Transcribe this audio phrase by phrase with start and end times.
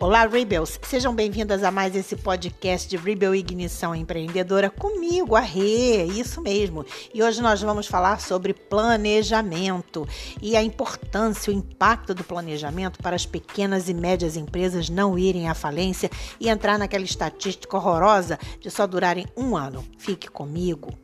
[0.00, 0.78] Olá, Rebels!
[0.84, 6.86] Sejam bem-vindas a mais esse podcast de Rebel Ignição Empreendedora comigo, a Rê, isso mesmo.
[7.12, 10.06] E hoje nós vamos falar sobre planejamento
[10.40, 15.48] e a importância, o impacto do planejamento para as pequenas e médias empresas não irem
[15.48, 16.08] à falência
[16.38, 19.84] e entrar naquela estatística horrorosa de só durarem um ano.
[19.98, 20.96] Fique comigo.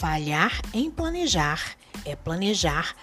[0.00, 2.96] Falhar em planejar é planejar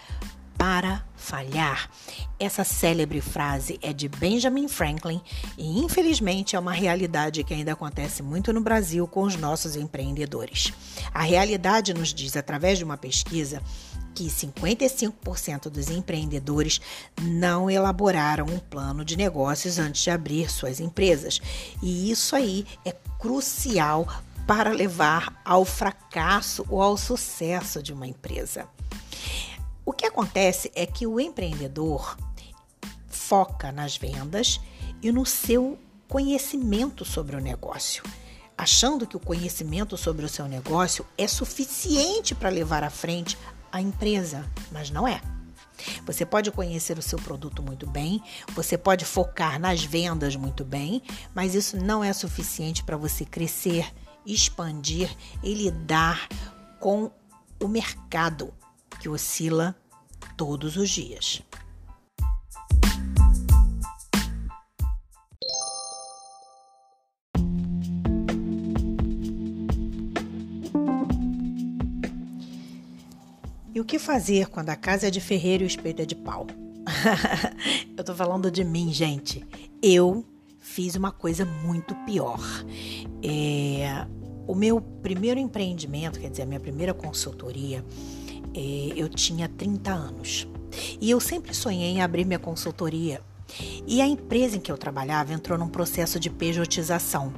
[0.57, 1.91] para falhar.
[2.39, 5.21] Essa célebre frase é de Benjamin Franklin
[5.59, 10.73] e, infelizmente, é uma realidade que ainda acontece muito no Brasil com os nossos empreendedores.
[11.13, 13.61] A realidade nos diz, através de uma pesquisa,
[14.15, 16.81] que 55% dos empreendedores
[17.21, 21.39] não elaboraram um plano de negócios antes de abrir suas empresas.
[21.83, 24.07] E isso aí é crucial
[24.47, 28.65] para levar ao fracasso ou ao sucesso de uma empresa.
[29.85, 32.17] O que acontece é que o empreendedor
[33.07, 34.61] foca nas vendas
[35.01, 38.01] e no seu conhecimento sobre o negócio,
[38.57, 43.37] achando que o conhecimento sobre o seu negócio é suficiente para levar à frente
[43.69, 45.19] a empresa, mas não é.
[46.05, 48.23] Você pode conhecer o seu produto muito bem,
[48.55, 51.03] você pode focar nas vendas muito bem,
[51.35, 53.93] mas isso não é suficiente para você crescer
[54.25, 56.27] expandir e lidar
[56.79, 57.11] com
[57.61, 58.53] o mercado
[58.99, 59.75] que oscila
[60.35, 61.41] todos os dias.
[73.73, 76.15] E o que fazer quando a casa é de ferreiro e o espelho é de
[76.15, 76.47] pau?
[77.95, 79.45] Eu tô falando de mim, gente.
[79.83, 80.25] Eu
[80.59, 82.39] fiz uma coisa muito pior.
[83.23, 84.05] É,
[84.47, 87.83] o meu primeiro empreendimento, quer dizer, a minha primeira consultoria,
[88.53, 90.47] é, eu tinha 30 anos.
[91.01, 93.21] E eu sempre sonhei em abrir minha consultoria
[93.85, 97.33] e a empresa em que eu trabalhava entrou num processo de pejotização.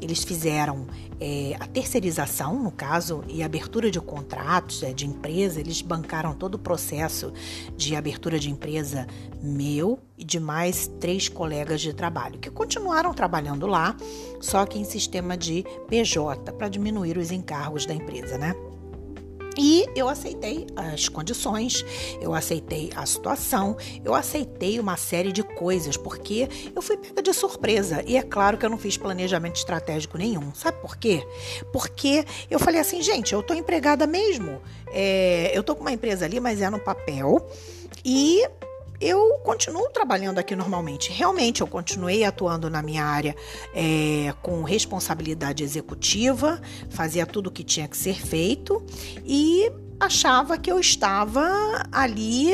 [0.00, 0.86] Eles fizeram
[1.20, 5.60] é, a terceirização, no caso, e abertura de contratos é, de empresa.
[5.60, 7.32] Eles bancaram todo o processo
[7.76, 9.06] de abertura de empresa
[9.42, 13.96] meu e de mais três colegas de trabalho, que continuaram trabalhando lá,
[14.40, 18.54] só que em sistema de PJ, para diminuir os encargos da empresa, né?
[19.56, 21.84] E eu aceitei as condições,
[22.20, 27.32] eu aceitei a situação, eu aceitei uma série de coisas, porque eu fui pega de
[27.34, 28.02] surpresa.
[28.06, 30.54] E é claro que eu não fiz planejamento estratégico nenhum.
[30.54, 31.26] Sabe por quê?
[31.72, 34.60] Porque eu falei assim, gente, eu tô empregada mesmo.
[34.92, 37.46] É, eu tô com uma empresa ali, mas é no papel.
[38.04, 38.46] E
[39.00, 41.10] eu continuo trabalhando aqui normalmente.
[41.10, 43.34] Realmente, eu continuei atuando na minha área
[43.74, 48.84] é, com responsabilidade executiva, fazia tudo o que tinha que ser feito
[49.24, 51.42] e achava que eu estava
[51.90, 52.52] ali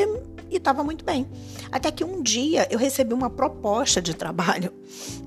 [0.49, 1.27] e estava muito bem.
[1.71, 4.73] Até que um dia eu recebi uma proposta de trabalho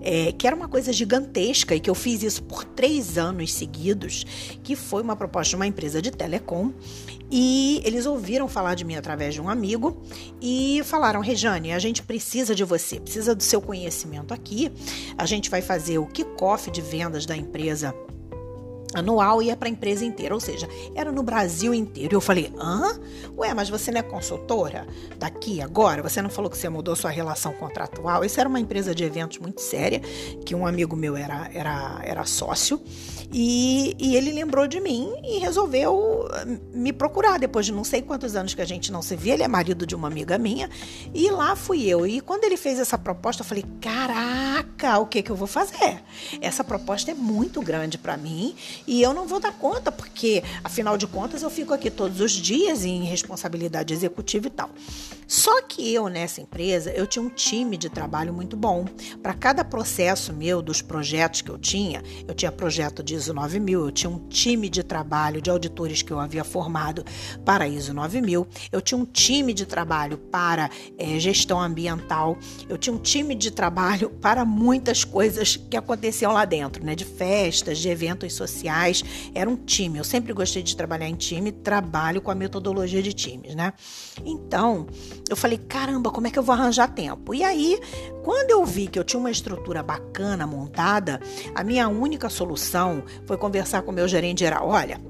[0.00, 4.24] é, que era uma coisa gigantesca e que eu fiz isso por três anos seguidos,
[4.62, 6.72] que foi uma proposta de uma empresa de telecom
[7.30, 10.02] e eles ouviram falar de mim através de um amigo
[10.40, 14.72] e falaram: Rejane, a gente precisa de você, precisa do seu conhecimento aqui.
[15.16, 17.94] A gente vai fazer o kickoff de vendas da empresa
[18.94, 22.14] anual ia para a empresa inteira, ou seja, era no Brasil inteiro.
[22.14, 22.98] E eu falei: hã?
[23.36, 24.86] Ué, mas você não é consultora
[25.18, 26.02] daqui agora?
[26.02, 28.24] Você não falou que você mudou sua relação contratual?
[28.24, 30.00] Isso era uma empresa de eventos muito séria,
[30.44, 32.80] que um amigo meu era, era, era sócio,
[33.32, 36.28] e, e ele lembrou de mim e resolveu
[36.72, 39.34] me procurar depois de não sei quantos anos que a gente não se via.
[39.34, 40.68] Ele é marido de uma amiga minha,
[41.14, 42.06] e lá fui eu.
[42.06, 46.02] E quando ele fez essa proposta, eu falei: caraca, o que, que eu vou fazer?
[46.40, 48.54] Essa proposta é muito grande para mim
[48.90, 52.32] e eu não vou dar conta, porque, afinal de contas, eu fico aqui todos os
[52.32, 54.68] dias em responsabilidade executiva e tal.
[55.30, 58.84] Só que eu, nessa empresa, eu tinha um time de trabalho muito bom.
[59.22, 63.84] Para cada processo meu, dos projetos que eu tinha, eu tinha projeto de ISO 9000,
[63.84, 67.04] eu tinha um time de trabalho de auditores que eu havia formado
[67.44, 70.68] para ISO 9000, eu tinha um time de trabalho para
[70.98, 72.36] é, gestão ambiental,
[72.68, 76.96] eu tinha um time de trabalho para muitas coisas que aconteciam lá dentro, né?
[76.96, 79.96] De festas, de eventos sociais era um time.
[79.96, 83.72] Eu sempre gostei de trabalhar em time, trabalho com a metodologia de times, né?
[84.24, 84.88] Então,
[85.28, 87.34] eu falei, caramba, como é que eu vou arranjar tempo?
[87.34, 87.80] E aí,
[88.24, 91.20] quando eu vi que eu tinha uma estrutura bacana montada,
[91.54, 94.68] a minha única solução foi conversar com o meu gerente geral.
[94.68, 95.00] Olha,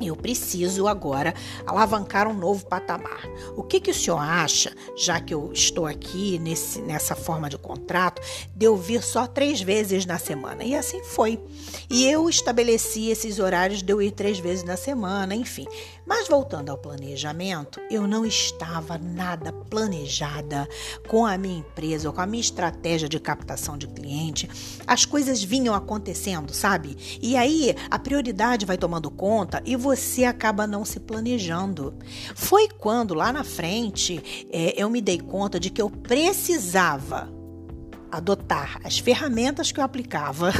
[0.00, 1.34] eu preciso agora
[1.66, 3.22] alavancar um novo patamar.
[3.56, 7.56] O que, que o senhor acha, já que eu estou aqui nesse, nessa forma de
[7.56, 8.20] contrato,
[8.54, 10.64] de eu vir só três vezes na semana?
[10.64, 11.40] E assim foi.
[11.88, 15.66] E eu estabeleci esses horários de eu ir três vezes na semana, enfim.
[16.06, 20.68] Mas voltando ao planejamento, eu não estava nada planejada
[21.08, 24.48] com a minha empresa ou com a minha estratégia de captação de cliente.
[24.86, 27.18] As coisas vinham acontecendo, sabe?
[27.20, 31.92] E aí a prioridade vai tomando conta e você acaba não se planejando.
[32.36, 37.35] Foi quando lá na frente é, eu me dei conta de que eu precisava
[38.10, 40.52] adotar as ferramentas que eu aplicava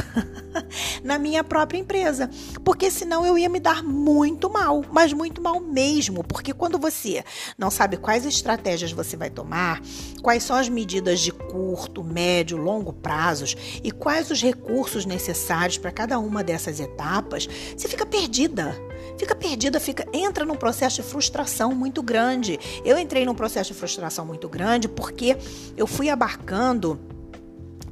[1.03, 2.29] na minha própria empresa,
[2.63, 7.23] porque senão eu ia me dar muito mal, mas muito mal mesmo, porque quando você
[7.57, 9.81] não sabe quais estratégias você vai tomar,
[10.21, 15.91] quais são as medidas de curto, médio, longo prazos e quais os recursos necessários para
[15.91, 18.75] cada uma dessas etapas, você fica perdida.
[19.17, 22.59] Fica perdida, fica entra num processo de frustração muito grande.
[22.85, 25.35] Eu entrei num processo de frustração muito grande porque
[25.75, 26.99] eu fui abarcando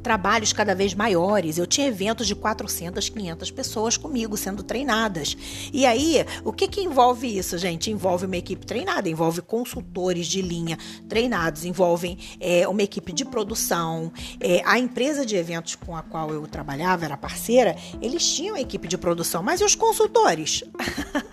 [0.06, 1.58] trabalhos cada vez maiores.
[1.58, 5.36] Eu tinha eventos de 400, 500 pessoas comigo sendo treinadas.
[5.74, 7.90] E aí, o que, que envolve isso, gente?
[7.90, 10.78] Envolve uma equipe treinada, envolve consultores de linha
[11.10, 14.14] treinados, envolvem é, uma equipe de produção.
[14.40, 18.88] É, a empresa de eventos com a qual eu trabalhava, era parceira, eles tinham equipe
[18.88, 20.64] de produção, mas e os consultores?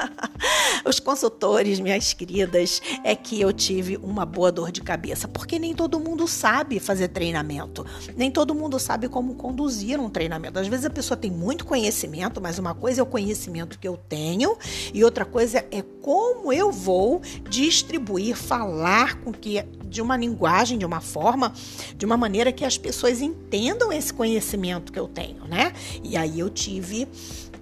[0.87, 5.75] os consultores, minhas queridas, é que eu tive uma boa dor de cabeça, porque nem
[5.75, 7.85] todo mundo sabe fazer treinamento,
[8.17, 10.59] nem todo mundo mundo sabe como conduzir um treinamento.
[10.59, 13.97] Às vezes a pessoa tem muito conhecimento, mas uma coisa é o conhecimento que eu
[13.97, 14.57] tenho
[14.95, 20.87] e outra coisa é como eu vou distribuir, falar com que de uma linguagem, de
[20.87, 21.53] uma forma,
[21.97, 25.73] de uma maneira que as pessoas entendam esse conhecimento que eu tenho, né?
[26.03, 27.07] E aí eu tive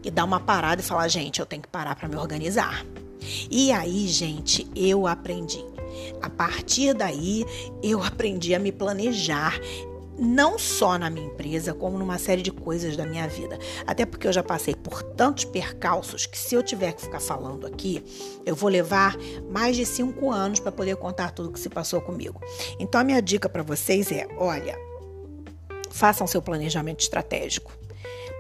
[0.00, 2.85] que dar uma parada e falar, gente, eu tenho que parar para me organizar.
[3.50, 5.64] E aí, gente, eu aprendi.
[6.23, 7.44] A partir daí,
[7.82, 9.58] eu aprendi a me planejar
[10.20, 13.58] não só na minha empresa, como numa série de coisas da minha vida.
[13.87, 17.67] Até porque eu já passei por tantos percalços que se eu tiver que ficar falando
[17.67, 18.05] aqui,
[18.44, 19.17] eu vou levar
[19.50, 22.38] mais de cinco anos para poder contar tudo que se passou comigo.
[22.78, 24.76] Então a minha dica para vocês é: olha,
[25.90, 27.79] façam seu planejamento estratégico.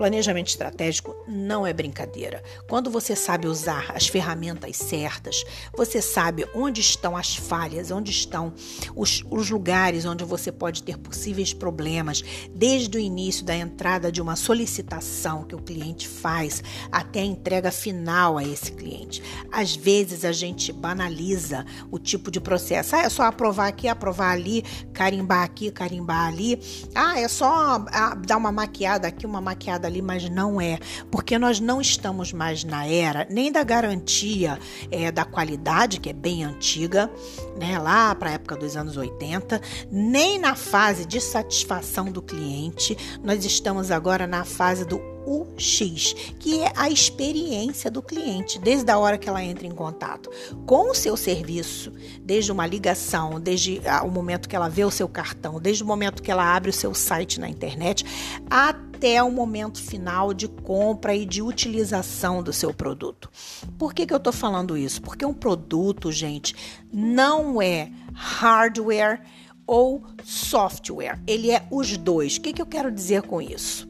[0.00, 2.42] Planejamento estratégico não é brincadeira.
[2.66, 5.44] Quando você sabe usar as ferramentas certas,
[5.76, 8.50] você sabe onde estão as falhas, onde estão
[8.96, 14.22] os, os lugares onde você pode ter possíveis problemas, desde o início da entrada de
[14.22, 19.22] uma solicitação que o cliente faz até a entrega final a esse cliente.
[19.52, 22.96] Às vezes a gente banaliza o tipo de processo.
[22.96, 24.62] Ah, é só aprovar aqui, aprovar ali,
[24.94, 26.58] carimbar aqui, carimbar ali.
[26.94, 30.78] Ah, é só ah, dar uma maquiada aqui, uma maquiada ali, mas não é,
[31.10, 34.58] porque nós não estamos mais na era nem da garantia
[34.90, 37.10] é, da qualidade, que é bem antiga,
[37.58, 39.60] né, lá para a época dos anos 80,
[39.90, 46.12] nem na fase de satisfação do cliente, nós estamos agora na fase do o X,
[46.40, 50.28] que é a experiência do cliente, desde a hora que ela entra em contato
[50.66, 55.08] com o seu serviço, desde uma ligação, desde o momento que ela vê o seu
[55.08, 58.04] cartão, desde o momento que ela abre o seu site na internet,
[58.50, 63.30] até o momento final de compra e de utilização do seu produto.
[63.78, 65.00] Por que, que eu estou falando isso?
[65.00, 66.56] Porque um produto, gente,
[66.92, 69.22] não é hardware
[69.64, 72.36] ou software, ele é os dois.
[72.36, 73.88] O que, que eu quero dizer com isso?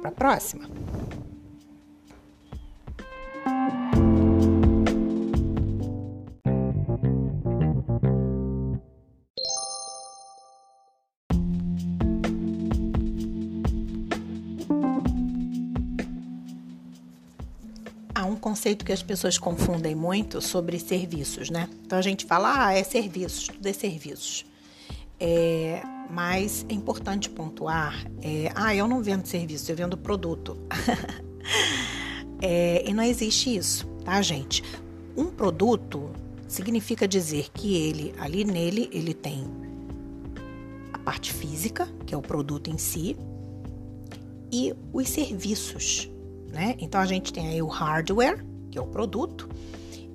[0.00, 0.64] Para a próxima!
[18.14, 21.68] Há um conceito que as pessoas confundem muito sobre serviços, né?
[21.84, 24.46] Então a gente fala, ah, é serviços, tudo é serviços.
[25.18, 30.58] É, mas é importante pontuar: é, ah, eu não vendo serviço, eu vendo produto.
[32.42, 34.62] é, e não existe isso, tá, gente?
[35.16, 36.10] Um produto
[36.48, 39.44] significa dizer que ele, ali nele, ele tem
[40.92, 43.16] a parte física, que é o produto em si,
[44.52, 46.10] e os serviços,
[46.48, 46.74] né?
[46.78, 49.48] Então a gente tem aí o hardware, que é o produto,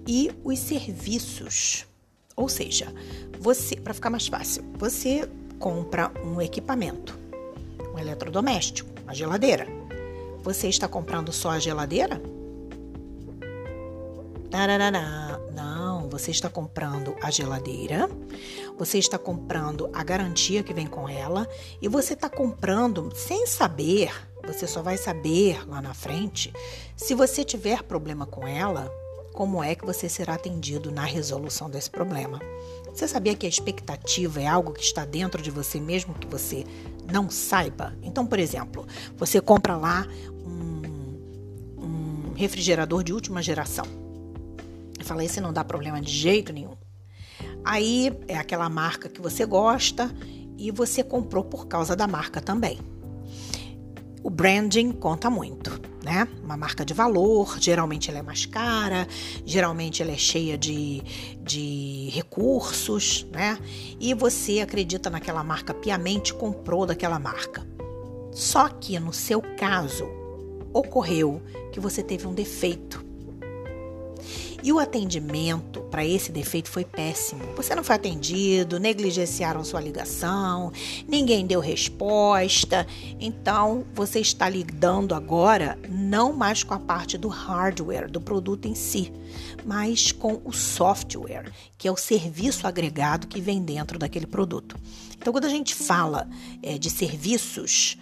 [0.06, 1.86] e os serviços.
[2.36, 2.94] Ou seja,
[3.40, 7.18] você, para ficar mais fácil, você compra um equipamento,
[7.94, 9.68] um eletrodoméstico, uma geladeira.
[10.44, 12.22] Você está comprando só a geladeira?
[14.50, 15.42] Tararara.
[15.54, 18.10] Não, você está comprando a geladeira,
[18.78, 21.48] você está comprando a garantia que vem com ela
[21.82, 24.12] e você está comprando sem saber,
[24.46, 26.54] você só vai saber lá na frente,
[26.96, 28.92] se você tiver problema com ela,
[29.34, 32.40] como é que você será atendido na resolução desse problema.
[32.96, 36.66] Você sabia que a expectativa é algo que está dentro de você mesmo que você
[37.12, 37.94] não saiba?
[38.02, 38.88] Então, por exemplo,
[39.18, 40.08] você compra lá
[40.46, 43.86] um, um refrigerador de última geração.
[44.98, 46.78] Eu falei, esse não dá problema de jeito nenhum.
[47.66, 50.10] Aí é aquela marca que você gosta
[50.58, 52.80] e você comprou por causa da marca também.
[54.26, 56.28] O branding conta muito, né?
[56.44, 59.08] Uma marca de valor, geralmente ela é mais cara,
[59.46, 61.04] geralmente ela é cheia de,
[61.44, 63.56] de recursos, né?
[64.00, 67.68] E você acredita naquela marca piamente, comprou daquela marca.
[68.32, 70.08] Só que no seu caso,
[70.74, 71.40] ocorreu
[71.72, 73.06] que você teve um defeito
[74.66, 77.44] e o atendimento para esse defeito foi péssimo.
[77.56, 80.72] Você não foi atendido, negligenciaram sua ligação,
[81.08, 82.88] ninguém deu resposta.
[83.20, 88.74] Então, você está lidando agora não mais com a parte do hardware, do produto em
[88.74, 89.14] si,
[89.64, 94.76] mas com o software, que é o serviço agregado que vem dentro daquele produto.
[95.16, 96.28] Então, quando a gente fala
[96.64, 98.00] é, de serviços,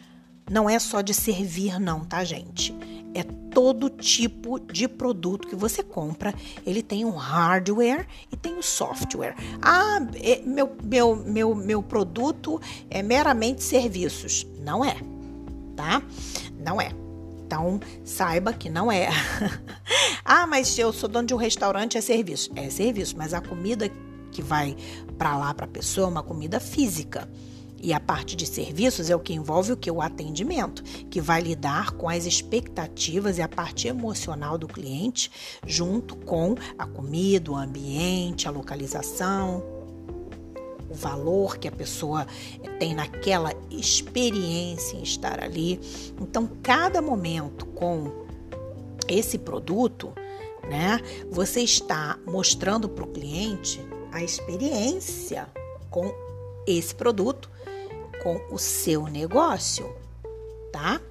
[0.50, 2.74] não é só de servir, não, tá, gente?
[3.13, 6.34] É todo tipo de produto que você compra.
[6.65, 9.36] Ele tem um hardware e tem o software.
[9.62, 14.46] Ah, é, meu, meu, meu, meu produto é meramente serviços.
[14.60, 14.96] Não é,
[15.75, 16.01] tá?
[16.60, 16.91] Não é.
[17.46, 19.10] Então, saiba que não é.
[20.25, 22.51] ah, mas eu sou dono de um restaurante, é serviço.
[22.55, 23.91] É serviço, mas a comida
[24.32, 24.75] que vai
[25.17, 27.29] para lá para a pessoa é uma comida física.
[27.84, 29.92] E a parte de serviços é o que envolve o que?
[29.92, 35.30] O atendimento, que vai lidar com as expectativas e a parte emocional do cliente,
[35.68, 39.62] junto com a comida, o ambiente, a localização,
[40.90, 42.25] o valor que a pessoa
[42.80, 45.78] tem naquela experiência em estar ali.
[46.22, 48.10] Então, cada momento com
[49.10, 50.13] esse produto,
[50.70, 55.50] né, você está mostrando para o cliente a experiência
[55.90, 56.13] com
[56.66, 57.52] esse produto
[58.24, 59.94] com o seu negócio,
[60.72, 61.01] tá?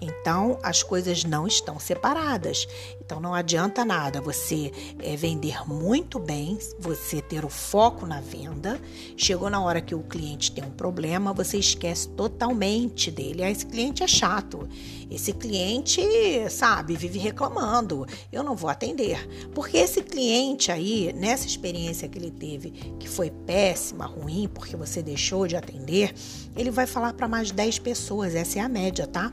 [0.00, 2.66] Então, as coisas não estão separadas.
[3.00, 8.80] Então, não adianta nada você é, vender muito bem, você ter o foco na venda.
[9.16, 13.42] Chegou na hora que o cliente tem um problema, você esquece totalmente dele.
[13.42, 14.68] Ah, esse cliente é chato.
[15.08, 16.02] Esse cliente,
[16.50, 18.04] sabe, vive reclamando.
[18.32, 19.28] Eu não vou atender.
[19.54, 25.02] Porque esse cliente aí, nessa experiência que ele teve, que foi péssima, ruim, porque você
[25.02, 26.12] deixou de atender,
[26.56, 28.34] ele vai falar para mais 10 pessoas.
[28.34, 29.32] Essa é a média, tá?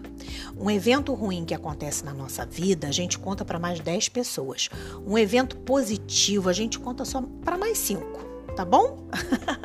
[0.64, 4.70] Um evento ruim que acontece na nossa vida, a gente conta para mais 10 pessoas.
[5.06, 8.02] Um evento positivo, a gente conta só para mais 5,
[8.56, 9.10] tá bom?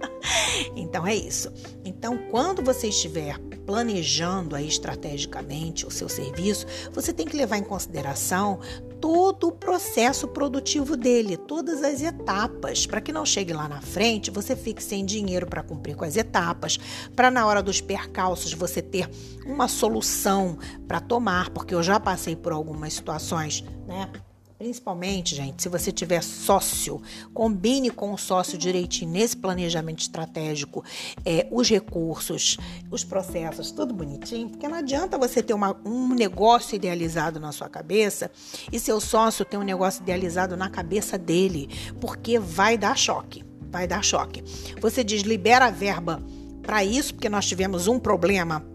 [0.75, 1.53] então é isso.
[1.85, 7.63] Então, quando você estiver planejando aí estrategicamente o seu serviço, você tem que levar em
[7.63, 8.59] consideração
[9.01, 14.31] todo o processo produtivo dele, todas as etapas, para que não chegue lá na frente,
[14.31, 16.79] você fique sem dinheiro para cumprir com as etapas,
[17.15, 19.09] para na hora dos percalços você ter
[19.47, 24.11] uma solução para tomar, porque eu já passei por algumas situações, né?
[24.59, 27.01] Principalmente, gente, se você tiver sócio,
[27.33, 30.85] combine com o sócio direitinho nesse planejamento estratégico,
[31.25, 32.57] é, os recursos,
[32.91, 37.69] os processos, tudo bonitinho, porque não adianta você ter uma, um negócio idealizado na sua
[37.69, 38.33] cabeça
[38.73, 41.69] e seu sócio ter um negócio idealizado na cabeça dele,
[42.01, 44.43] porque vai dar choque, vai dar choque.
[44.81, 46.21] Você diz, libera a verba
[46.63, 48.67] para isso, porque nós tivemos um problema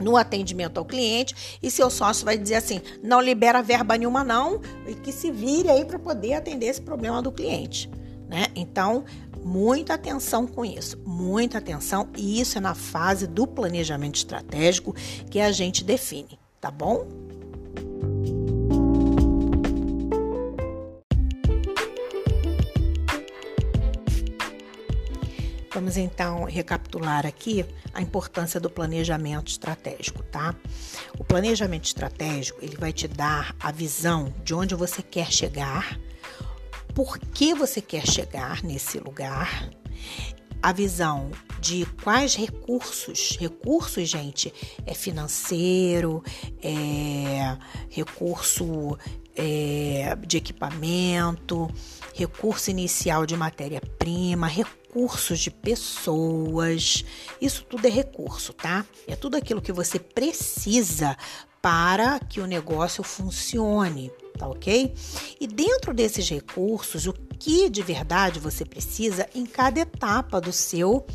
[0.00, 4.60] no atendimento ao cliente e seu sócio vai dizer assim: não libera verba nenhuma, não,
[4.86, 7.90] e que se vire aí para poder atender esse problema do cliente.
[8.28, 8.46] Né?
[8.54, 9.04] Então,
[9.42, 14.94] muita atenção com isso, muita atenção, e isso é na fase do planejamento estratégico
[15.30, 17.06] que a gente define, tá bom?
[25.72, 30.54] Vamos então recapitular aqui a importância do planejamento estratégico, tá?
[31.18, 35.98] O planejamento estratégico, ele vai te dar a visão de onde você quer chegar,
[36.94, 39.70] por que você quer chegar nesse lugar,
[40.62, 44.52] a visão de quais recursos, recursos, gente,
[44.86, 46.22] é financeiro,
[46.62, 47.56] é
[47.90, 48.98] recurso
[49.38, 51.70] é, de equipamento,
[52.12, 57.04] recurso inicial de matéria-prima, recurso recursos de pessoas.
[57.40, 58.84] Isso tudo é recurso, tá?
[59.06, 61.16] É tudo aquilo que você precisa
[61.60, 64.94] para que o negócio funcione, tá ok?
[65.40, 71.06] E dentro desses recursos, o que de verdade você precisa em cada etapa do seu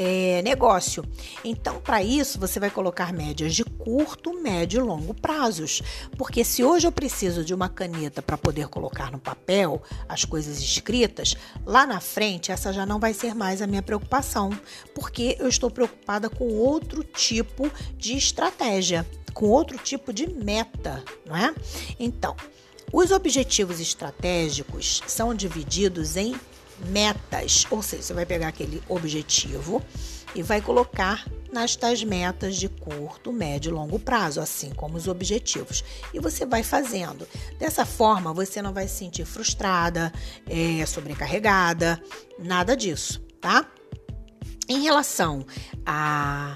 [0.00, 1.04] é, negócio.
[1.44, 5.82] Então, para isso, você vai colocar médias de curto, médio e longo prazos.
[6.16, 10.60] Porque se hoje eu preciso de uma caneta para poder colocar no papel as coisas
[10.60, 11.36] escritas,
[11.66, 14.50] lá na frente essa já não vai ser mais a minha preocupação,
[14.94, 21.36] porque eu estou preocupada com outro tipo de estratégia, com outro tipo de meta, não
[21.36, 21.52] é?
[21.98, 22.36] Então,
[22.92, 26.36] os objetivos estratégicos são divididos em
[26.86, 29.82] metas, ou seja, você vai pegar aquele objetivo
[30.34, 35.08] e vai colocar nas tais metas de curto, médio e longo prazo, assim como os
[35.08, 35.82] objetivos.
[36.12, 37.26] E você vai fazendo.
[37.58, 40.12] Dessa forma, você não vai se sentir frustrada,
[40.46, 42.00] é, sobrecarregada,
[42.38, 43.66] nada disso, tá?
[44.68, 45.46] Em relação
[45.86, 46.54] a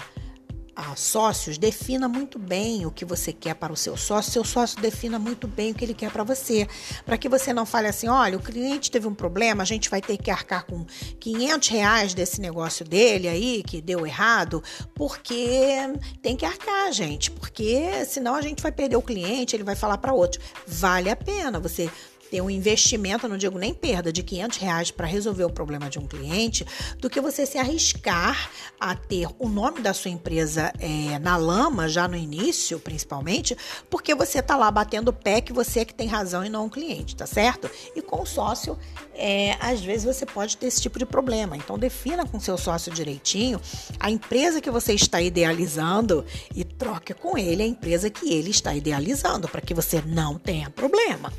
[0.75, 4.31] a sócios, defina muito bem o que você quer para o seu sócio.
[4.31, 6.67] Seu sócio defina muito bem o que ele quer para você,
[7.05, 10.01] para que você não fale assim: olha, o cliente teve um problema, a gente vai
[10.01, 10.85] ter que arcar com
[11.19, 14.63] 500 reais desse negócio dele aí que deu errado,
[14.95, 15.77] porque
[16.21, 19.97] tem que arcar, gente, porque senão a gente vai perder o cliente, ele vai falar
[19.97, 20.41] para outro.
[20.65, 21.89] Vale a pena você
[22.33, 25.99] ter um investimento, não digo nem perda, de 500 reais para resolver o problema de
[25.99, 26.65] um cliente,
[26.97, 28.49] do que você se arriscar
[28.79, 33.55] a ter o nome da sua empresa é, na lama, já no início, principalmente,
[33.87, 36.65] porque você está lá batendo o pé que você é que tem razão e não
[36.65, 37.69] o cliente, tá certo?
[37.95, 38.79] E com o sócio,
[39.13, 41.55] é, às vezes você pode ter esse tipo de problema.
[41.55, 43.61] Então, defina com seu sócio direitinho
[43.99, 46.25] a empresa que você está idealizando
[46.55, 50.71] e troque com ele a empresa que ele está idealizando, para que você não tenha
[50.71, 51.31] problema.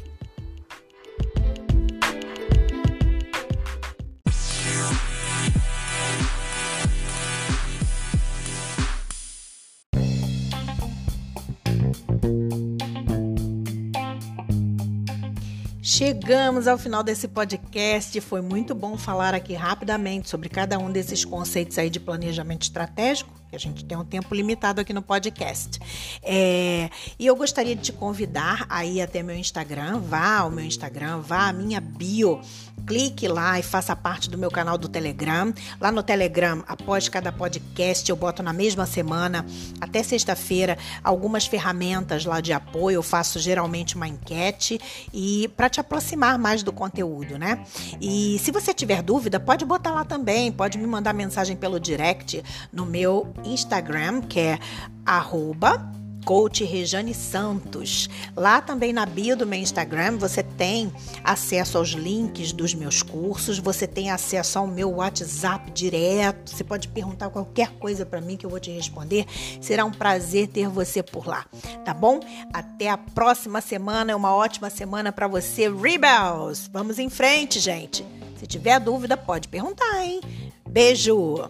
[15.96, 18.20] Chegamos ao final desse podcast.
[18.20, 23.30] Foi muito bom falar aqui rapidamente sobre cada um desses conceitos aí de planejamento estratégico,
[23.54, 25.78] que a gente tem um tempo limitado aqui no podcast.
[26.22, 30.64] É, e eu gostaria de te convidar a ir até meu Instagram, vá ao meu
[30.64, 32.40] Instagram, vá à minha bio
[32.86, 35.52] clique lá e faça parte do meu canal do Telegram.
[35.80, 39.44] Lá no Telegram, após cada podcast, eu boto na mesma semana,
[39.80, 42.96] até sexta-feira, algumas ferramentas lá de apoio.
[42.96, 44.80] Eu faço geralmente uma enquete
[45.12, 47.64] e para te aproximar mais do conteúdo, né?
[48.00, 52.42] E se você tiver dúvida, pode botar lá também, pode me mandar mensagem pelo direct
[52.72, 54.58] no meu Instagram, que é
[55.04, 55.92] arroba
[56.24, 58.08] coach Rejane Santos.
[58.34, 63.58] Lá também na bio do meu Instagram você tem acesso aos links dos meus cursos,
[63.58, 66.50] você tem acesso ao meu WhatsApp direto.
[66.50, 69.26] Você pode perguntar qualquer coisa para mim que eu vou te responder.
[69.60, 71.44] Será um prazer ter você por lá,
[71.84, 72.20] tá bom?
[72.52, 76.68] Até a próxima semana, é uma ótima semana para você, Rebels.
[76.72, 78.04] Vamos em frente, gente.
[78.38, 80.20] Se tiver dúvida, pode perguntar, hein?
[80.68, 81.48] Beijo.